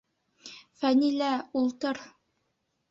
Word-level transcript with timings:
Фәнилә, 0.83 1.29
ултыр! 1.63 2.05